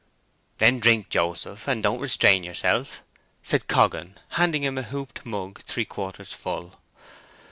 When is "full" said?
6.33-6.73